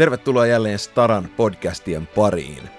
[0.00, 2.70] Tervetuloa jälleen Staran podcastien pariin.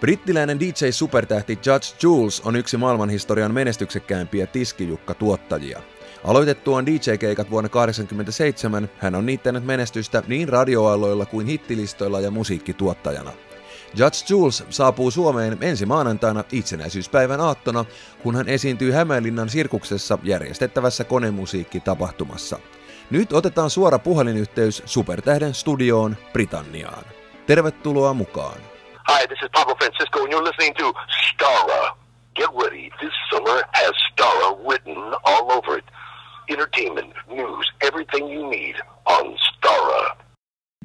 [0.00, 5.82] Brittiläinen DJ-supertähti Judge Jules on yksi maailmanhistorian menestyksekkäimpiä tiskijukka-tuottajia.
[6.24, 13.32] Aloitettuaan DJ-keikat vuonna 1987 hän on niittänyt menestystä niin radioaloilla kuin hittilistoilla ja musiikkituottajana.
[13.96, 17.84] Judge Jules saapuu Suomeen ensi maanantaina itsenäisyyspäivän aattona,
[18.22, 22.58] kun hän esiintyy Hämeenlinnan sirkuksessa järjestettävässä konemusiikkitapahtumassa.
[23.10, 27.04] Nyt otetaan suora puhelinyhteys Supertähden studioon Britanniaan.
[27.46, 28.60] Tervetuloa mukaan.
[29.08, 30.92] Hi, this is Pablo Francisco, and you're listening to
[31.24, 31.96] Stara.
[32.34, 35.84] Get ready, this summer has Stara written all over it.
[36.50, 40.16] Entertainment, news, everything you need on Stara.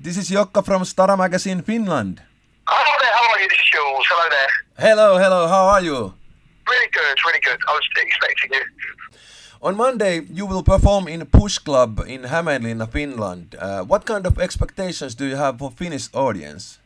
[0.04, 2.22] This is Jokka from Stara Magazine Finland.
[2.68, 3.50] Hello there, how are you?
[3.50, 4.06] This is Jules.
[4.10, 4.52] Hello there.
[4.88, 6.14] Hello, hello, how are you?
[6.72, 7.60] Really good, really good.
[7.68, 8.64] I was expecting you.
[9.64, 13.56] On Monday, you will perform in Push Club in Hämeenlinna, Finland.
[13.56, 16.80] Uh, what kind of expectations do you have for Finnish audience?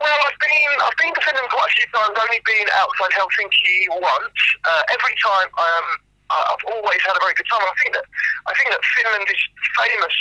[0.00, 2.16] Well, I've been I've been to Finland quite a few times.
[2.16, 4.40] I've Only been outside Helsinki once.
[4.64, 5.86] Uh, every time um,
[6.32, 7.60] I've always had a very good time.
[7.60, 8.06] I think that
[8.48, 9.42] I think that Finland is
[9.76, 10.16] famous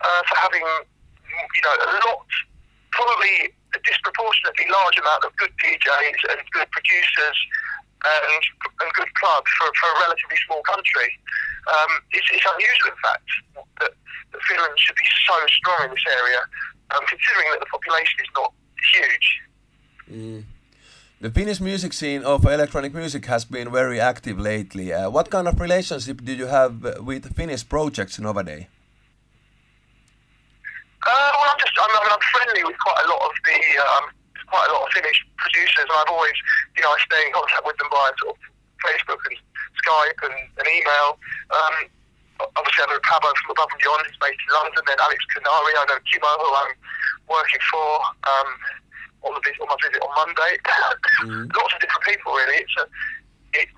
[0.00, 2.24] uh, for having you know a lot,
[2.96, 7.38] probably a disproportionately large amount of good DJs and good producers
[8.04, 8.42] and,
[8.80, 11.08] and good clubs for, for a relatively small country.
[11.68, 13.28] Um, it's, it's unusual, in fact,
[13.80, 13.92] that,
[14.32, 16.40] that Finland should be so strong in this area,
[16.92, 18.52] um, considering that the population is not
[18.94, 19.26] huge.
[20.10, 20.44] Mm.
[21.20, 24.90] The Finnish music scene of electronic music has been very active lately.
[24.90, 28.64] Uh, what kind of relationship do you have with Finnish projects nowadays?
[31.06, 34.04] Uh, well, I'm just I'm, I'm friendly with quite a lot of the um,
[34.50, 36.36] quite a lot of Finnish producers, and I've always
[36.76, 38.38] you know I stay in contact with them via sort of
[38.82, 39.36] Facebook and
[39.80, 41.16] Skype and, and email.
[41.54, 41.76] Um,
[42.58, 44.82] obviously, I know Paavo from Above and Beyond, who's based in London.
[44.84, 46.74] Then Alex Kunnari, I know Kimo, who I'm
[47.28, 47.88] working for.
[48.26, 48.50] Um,
[49.22, 50.56] on the on my visit on Monday,
[51.28, 51.44] mm.
[51.52, 52.64] lots of different people really.
[52.64, 52.84] It's a,
[53.52, 53.68] it,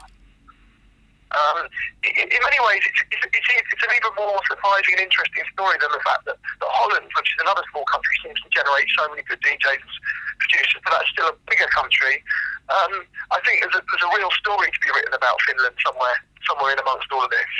[1.32, 1.64] um,
[2.04, 5.80] in, in, many ways, it's, it's, it's, it's, an even more surprising and interesting story
[5.80, 9.08] than the fact that, that Holland, which is another small country, seems to generate so
[9.08, 9.96] many good DJs and
[10.38, 12.20] producers, but that's still a bigger country.
[12.68, 16.16] Um, I think there's a, there's a real story to be written about Finland somewhere,
[16.48, 17.52] somewhere in amongst all of this.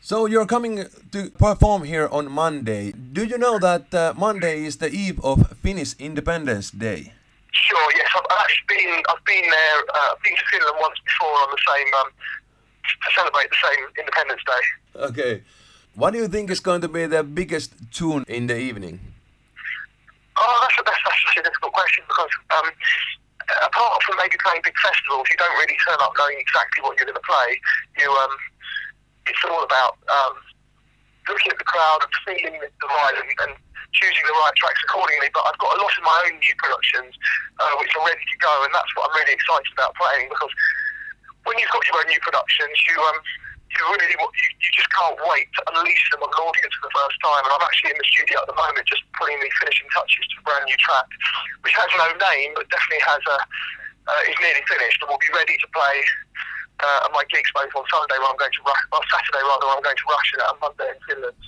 [0.00, 2.92] So you're coming to perform here on Monday.
[2.92, 7.12] Do you know that uh, Monday is the eve of Finnish Independence Day?
[7.52, 7.88] Sure.
[7.96, 9.02] Yes, I've actually been.
[9.08, 9.78] I've been there.
[9.92, 12.08] Uh, I've been to Finland once before on the same um,
[12.88, 14.62] to celebrate the same Independence Day.
[14.96, 15.42] Okay.
[15.94, 19.00] What do you think is going to be the biggest tune in the evening?
[20.38, 22.70] Oh, that's a, that's, that's such a difficult question because um,
[23.66, 27.10] apart from maybe playing big festivals, you don't really turn up knowing exactly what you're
[27.10, 27.58] going to play.
[27.98, 28.34] You um,
[29.26, 30.38] it's all about um,
[31.26, 33.52] looking at the crowd and feeling the vibe and, and
[33.92, 35.28] choosing the right tracks accordingly.
[35.34, 37.12] But I've got a lot of my own new productions
[37.58, 40.52] uh, which are ready to go, and that's what I'm really excited about playing because
[41.48, 43.18] when you've got your own new productions, you um,
[43.72, 46.94] you really you, you just can't wait to unleash them on an audience for the
[46.94, 47.42] first time.
[47.48, 50.36] And I'm actually in the studio at the moment, just putting the finishing touches to
[50.40, 51.08] a brand new track,
[51.64, 53.38] which has no name but definitely has a
[54.08, 55.96] uh, is nearly finished and will be ready to play
[56.80, 59.66] uh, at my gigs both on Sunday where I'm going to Russia, well Saturday rather
[59.66, 61.40] where I'm going to Russia and Monday in Finland.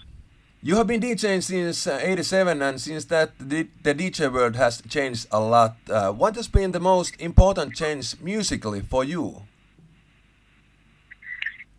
[0.62, 4.82] You have been DJing since uh, 87 and since that the, the, DJ world has
[4.91, 5.77] changed a lot.
[5.88, 9.44] Uh, what has been the most important change musically for you?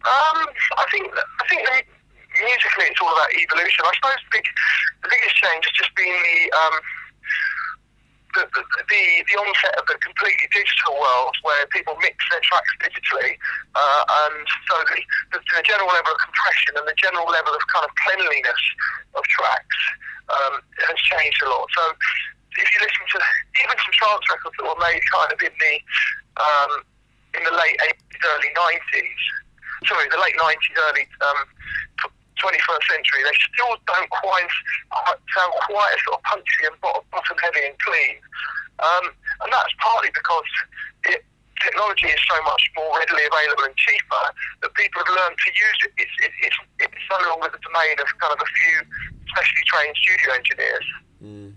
[0.02, 0.38] Um,
[0.78, 1.62] I think I think
[2.34, 3.86] musically it's all about evolution.
[3.86, 4.46] I suppose the, big,
[5.04, 6.76] the biggest change has just been the, um,
[8.34, 12.72] the, the, the the onset of the completely digital world where people mix their tracks
[12.80, 13.36] digitally,
[13.76, 15.00] uh, and so the,
[15.36, 18.64] the, the, general level of compression and the general level of kind of cleanliness
[19.20, 19.80] of tracks
[20.32, 21.68] um, has changed a lot.
[21.76, 21.84] So
[22.56, 23.20] if you listen to
[23.60, 25.76] even some trance records that were made kind of in the
[26.40, 26.72] um,
[27.36, 29.22] in the late 80s, early 90s
[29.88, 31.42] sorry, the late 90s, early um,
[32.42, 34.50] 21st century, they still don't quite
[35.34, 38.18] sound quite sort of punchy and bottom heavy and clean.
[38.82, 39.14] Um,
[39.46, 40.50] and that's partly because
[41.06, 41.22] it,
[41.62, 44.26] technology is so much more readily available and cheaper
[44.66, 45.94] that people have learned to use it.
[46.02, 48.76] It's, it, it's, it's the domain of kind of a few
[49.30, 50.88] specially trained studio engineers.
[51.22, 51.54] Mm.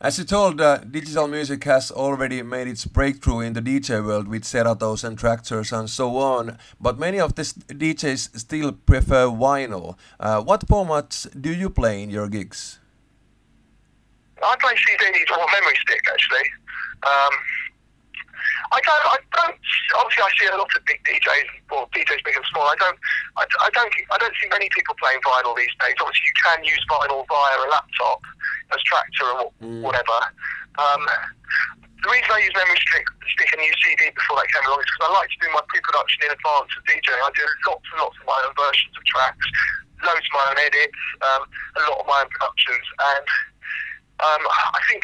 [0.00, 4.28] As you told, uh, digital music has already made its breakthrough in the DJ world
[4.28, 9.98] with Seratos and Traktor and so on, but many of these DJs still prefer vinyl.
[10.20, 12.78] Uh, what formats do you play in your gigs?
[14.40, 16.46] I play CDs or memory stick actually.
[17.02, 17.34] Um,
[18.70, 19.02] I don't.
[19.02, 19.58] I don't.
[19.98, 22.70] Obviously, I see a lot of big DJs, or DJs big and small.
[22.70, 22.98] I don't.
[23.36, 23.92] I, I don't.
[24.12, 25.94] I don't see many people playing vinyl these days.
[25.98, 28.22] Obviously, you can use vinyl via a laptop
[28.72, 29.82] as Traktor or mm.
[29.82, 30.18] whatever.
[30.78, 31.02] Um,
[32.04, 34.86] the reason I use memory stick, stick and use CD before that came along is
[34.86, 37.18] because I like to do my pre-production in advance of DJing.
[37.18, 39.46] I do lots and lots of my own versions of tracks,
[40.06, 41.42] loads of my own edits, um,
[41.74, 42.86] a lot of my own productions,
[43.16, 43.26] and
[44.22, 45.02] um, I think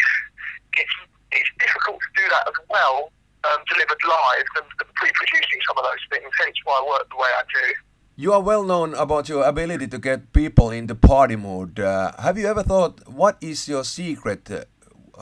[0.79, 0.97] it's
[1.35, 3.11] it's difficult to do that as well
[3.51, 6.31] um, delivered live than, than pre-producing some of those things.
[6.39, 7.67] Hence why I work the way I do.
[8.17, 11.81] You are well known about your ability to get people in the party mood.
[11.81, 14.49] Uh, have you ever thought what is your secret?
[14.49, 14.71] Uh,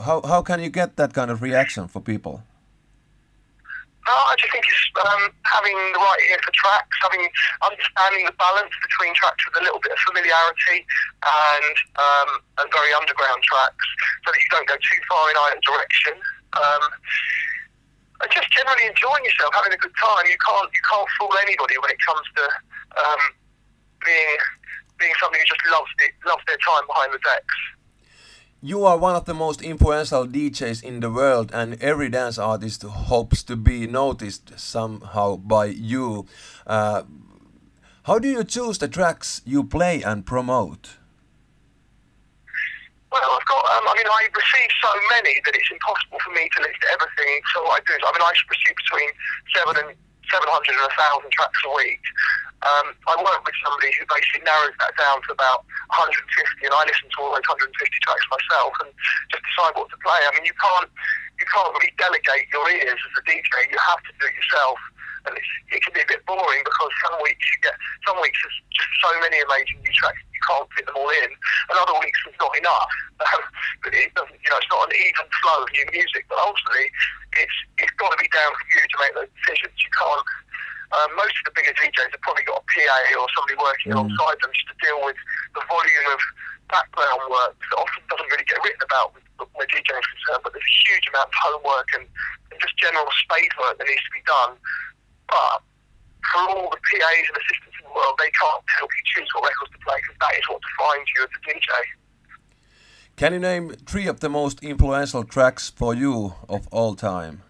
[0.05, 2.43] how how can you get that kind of reaction for people?
[4.05, 7.25] No, I just think it's um, having the right ear for tracks, having
[7.65, 10.85] understanding the balance between tracks with a little bit of familiarity
[11.25, 12.29] and um,
[12.61, 13.87] and very underground tracks,
[14.21, 16.13] so that you don't go too far in either direction.
[16.61, 16.83] Um,
[18.21, 20.29] and just generally enjoying yourself, having a good time.
[20.29, 22.43] You can't you can't fool anybody when it comes to
[22.97, 23.21] um,
[24.05, 24.37] being
[24.99, 27.57] being somebody who just loves it, loves their time behind the decks
[28.63, 32.81] you are one of the most influential DJs in the world, and every dance artist
[32.83, 36.25] hopes to be noticed somehow by you.
[36.65, 37.03] Uh,
[38.03, 40.95] how do you choose the tracks you play and promote?
[43.11, 46.47] Well, I've got, um, I mean, I receive so many that it's impossible for me
[46.55, 47.41] to list everything.
[47.53, 49.09] So I do, I mean, I receive between
[49.51, 49.97] seven and
[50.31, 52.03] 700 and 1,000 tracks a week.
[52.63, 56.15] Um, I work with somebody who basically narrows that down to about 150,
[56.63, 58.89] and I listen to all those 150 tracks myself and
[59.35, 60.21] just decide what to play.
[60.23, 60.87] I mean, you can't
[61.43, 63.67] you can't really delegate your ears as a DJ.
[63.67, 64.79] You have to do it yourself,
[65.27, 67.75] and it can be a bit boring because some weeks you get
[68.07, 71.31] some weeks there's just so many amazing new tracks you can't fit them all in,
[71.35, 72.91] and other weeks there's not enough.
[73.19, 73.43] Um,
[73.83, 76.23] but it doesn't, you know, it's not an even flow of new music.
[76.31, 76.87] But ultimately,
[77.35, 79.75] it's it's got to be down for you to make those decisions.
[79.83, 80.23] You can't
[80.93, 83.97] um, most of the bigger DJs have probably got a PA or somebody working mm.
[83.97, 85.17] alongside them just to deal with
[85.57, 86.21] the volume of
[86.69, 89.25] background work that often doesn't really get written about with,
[89.57, 92.05] where DJing is concerned, but there's a huge amount of homework and,
[92.53, 94.53] and just general spade work that needs to be done.
[95.29, 95.65] But
[96.29, 99.49] for all the PAs and assistants in the world, they can't help you choose what
[99.49, 101.69] records to play because that is what defines you as a DJ.
[103.17, 107.41] Can you name three of the most influential tracks for you of all time?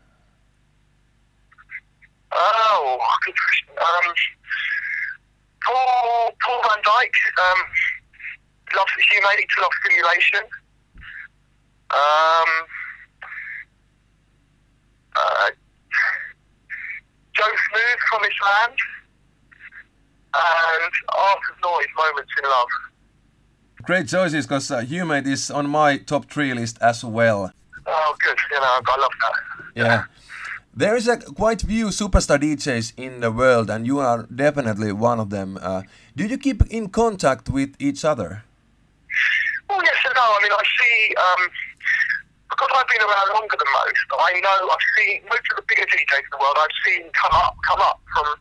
[2.36, 3.68] Oh, good question.
[3.78, 4.14] Um,
[5.66, 7.60] Paul, Paul Van Dyk um,
[8.76, 10.44] loves Humate to love stimulation.
[11.92, 12.50] Um,
[15.16, 15.50] uh,
[17.36, 18.78] Joe Smooth from his land
[20.36, 22.68] and Art of Noise, Moments in Love.
[23.84, 27.52] Great choices because uh, Humate is on my top three list as well.
[27.86, 28.38] Oh, good.
[28.52, 29.66] You know, I love that.
[29.76, 30.04] Yeah.
[30.76, 35.20] There is a quite few superstar DJs in the world, and you are definitely one
[35.20, 35.60] of them.
[35.62, 35.84] Uh,
[36.18, 38.42] do you keep in contact with each other?
[39.70, 40.26] Well, yes and no.
[40.26, 41.42] I mean, I see um,
[42.50, 44.02] because I've been around longer than most.
[44.18, 46.58] I know I've seen most of the bigger DJs in the world.
[46.58, 48.34] I've seen come up, come up from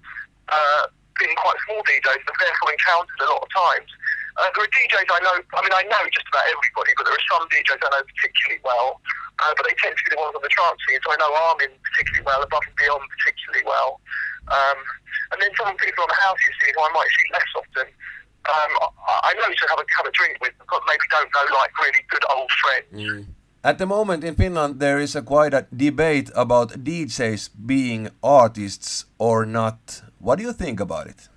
[0.49, 0.89] uh,
[1.21, 3.93] being quite small DJs, and therefore encountered a lot of times.
[4.41, 5.37] Uh, there are DJs I know.
[5.53, 8.65] I mean, I know just about everybody, but there are some DJs I know particularly
[8.65, 9.05] well
[9.43, 10.79] uh, but they tend to be the ones on the trance.
[10.87, 13.99] So I know Armin particularly well, Above and Beyond particularly well.
[14.49, 14.79] Um,
[15.35, 17.89] and then some people on the house you see who I might see less often.
[18.43, 18.73] Um,
[19.07, 21.71] I, I know to have a have a drink with, but maybe don't know like
[21.79, 22.91] really good old friends.
[22.95, 23.27] Mm.
[23.65, 29.07] At the moment in Finland, there is a quite a debate about DJs being artists
[29.19, 30.03] or not.
[30.19, 31.29] What do you think about it?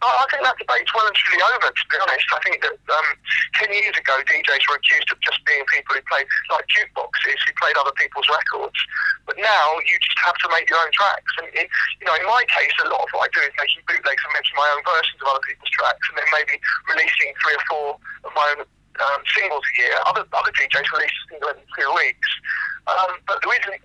[0.00, 2.24] I think that debate's well and truly over, to be honest.
[2.32, 3.08] I think that um,
[3.60, 7.52] 10 years ago, DJs were accused of just being people who played like jukeboxes, who
[7.60, 8.80] played other people's records.
[9.28, 11.32] But now you just have to make your own tracks.
[11.44, 11.68] And, in,
[12.00, 14.32] you know, in my case, a lot of what I do is making bootlegs and
[14.32, 16.56] making my own versions of other people's tracks and then maybe
[16.88, 17.88] releasing three or four
[18.24, 18.64] of my own
[19.00, 19.96] um, singles a year.
[20.06, 22.30] Other, other DJs release a single every two weeks.
[22.88, 23.80] Um, but there isn't,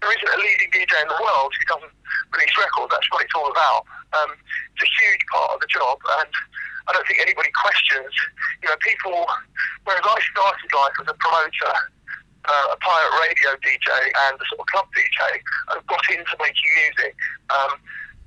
[0.00, 1.94] there isn't a leading DJ in the world who doesn't
[2.32, 2.90] release records.
[2.92, 3.84] That's what it's all about.
[4.12, 4.32] Um,
[4.76, 6.32] it's a huge part of the job, and
[6.88, 8.12] I don't think anybody questions.
[8.62, 9.24] You know, people.
[9.84, 11.74] Whereas I started life as a promoter,
[12.46, 13.88] uh, a pirate radio DJ,
[14.28, 15.42] and a sort of club DJ,
[15.74, 17.14] and got into making music
[17.50, 17.72] um,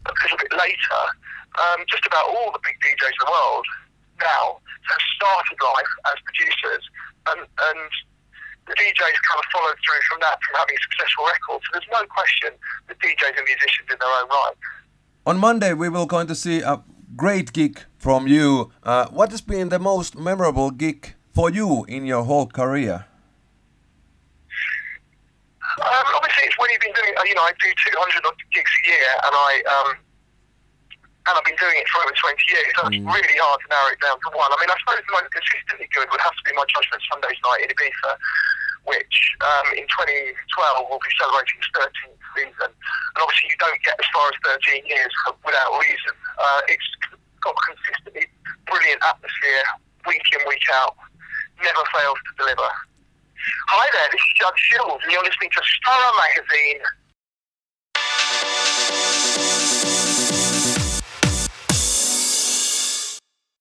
[0.09, 1.01] a little bit later.
[1.55, 3.65] Um, just about all the big DJs in the world
[4.19, 4.59] now
[5.15, 6.83] started life as producers,
[7.31, 7.89] and, and
[8.67, 11.63] the DJs kind of followed through from that, from having successful records.
[11.65, 12.51] So there's no question
[12.87, 14.57] that DJs and musicians in their own right.
[15.25, 16.83] On Monday, we will going to see a
[17.15, 18.71] great gig from you.
[18.83, 23.05] Uh, what has been the most memorable gig for you in your whole career?
[25.81, 29.09] Um, obviously, it's when you've been doing, you know, I do 200 gigs a year,
[29.25, 29.97] and I um,
[31.25, 32.69] and I've been doing it for over 20 years.
[32.77, 34.45] So it's really hard to narrow it down to one.
[34.45, 37.41] I mean, I suppose the most consistently good would have to be my Judgment Sundays
[37.41, 38.11] night in Ibiza,
[38.85, 40.37] which um, in 2012
[40.85, 42.69] will be celebrating its 13th season.
[42.69, 44.37] And obviously, you don't get as far as
[44.69, 45.09] 13 years
[45.41, 46.13] without reason.
[46.37, 46.89] Uh, it's
[47.41, 48.29] got a consistently
[48.69, 49.65] brilliant atmosphere,
[50.05, 50.93] week in, week out,
[51.57, 52.69] never fails to deliver.
[53.73, 56.85] Hi there, this is Judge Jules, and you're listening to Star Magazine.